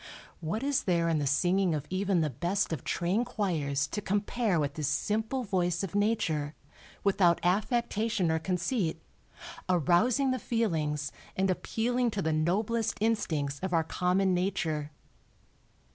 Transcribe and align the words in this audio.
What 0.39 0.63
is 0.63 0.85
there 0.85 1.07
in 1.09 1.19
the 1.19 1.27
singing 1.27 1.75
of 1.75 1.85
even 1.91 2.21
the 2.21 2.29
best 2.31 2.73
of 2.73 2.83
trained 2.83 3.27
choirs 3.27 3.85
to 3.89 4.01
compare 4.01 4.59
with 4.59 4.73
this 4.73 4.87
simple 4.87 5.43
voice 5.43 5.83
of 5.83 5.93
Nature, 5.93 6.55
without 7.03 7.39
affectation 7.43 8.31
or 8.31 8.39
conceit, 8.39 8.99
arousing 9.69 10.31
the 10.31 10.39
feelings 10.39 11.11
and 11.35 11.51
appealing 11.51 12.09
to 12.09 12.21
the 12.23 12.33
noblest 12.33 12.97
instincts 12.99 13.59
of 13.59 13.73
our 13.73 13.83
common 13.83 14.33
nature. 14.33 14.89